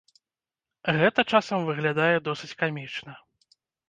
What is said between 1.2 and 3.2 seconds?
часам выглядае досыць камічна.